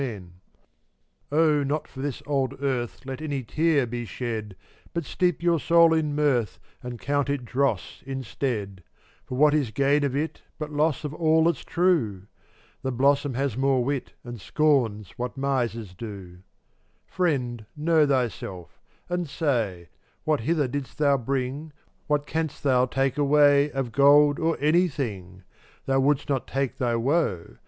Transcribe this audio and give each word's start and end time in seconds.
mn§ 0.01 0.29
441 1.29 1.43
Oh, 1.43 1.63
not 1.63 1.87
for 1.87 1.99
this 2.01 2.23
old 2.25 2.55
earth 2.59 3.01
dDtttdf 3.01 3.05
Let 3.05 3.21
any 3.21 3.43
tear 3.43 3.85
be 3.85 4.05
shed, 4.05 4.55
^ 4.85 4.85
But 4.95 5.05
steep 5.05 5.43
your 5.43 5.59
soul 5.59 5.93
in 5.93 6.15
mirth 6.15 6.57
\J>^' 6.83 6.89
And 6.89 6.99
count 6.99 7.29
it 7.29 7.45
dross 7.45 8.01
instead; 8.03 8.81
For 9.27 9.35
what 9.35 9.53
is 9.53 9.69
gain 9.69 10.03
of 10.03 10.15
it 10.15 10.41
But 10.57 10.71
loss 10.71 11.03
of 11.03 11.13
all 11.13 11.43
that's 11.43 11.63
true? 11.63 12.23
The 12.81 12.91
blossom 12.91 13.35
has 13.35 13.55
more 13.55 13.83
wit, 13.83 14.13
And 14.23 14.41
scorns 14.41 15.11
what 15.17 15.37
misers 15.37 15.93
do. 15.93 16.39
442 17.05 17.05
Friend, 17.05 17.65
know 17.77 18.07
thyself; 18.07 18.79
and 19.07 19.29
say 19.29 19.89
What 20.23 20.39
hither 20.39 20.67
didst 20.67 20.97
thou 20.97 21.17
bring. 21.17 21.73
What 22.07 22.25
canst 22.25 22.63
thou 22.63 22.87
take 22.87 23.19
away 23.19 23.69
Of 23.69 23.91
gold 23.91 24.39
or 24.39 24.57
anything? 24.59 25.43
Thou 25.85 25.99
wouldst 25.99 26.27
not 26.27 26.47
take 26.47 26.79
thy 26.79 26.95
woe. 26.95 27.57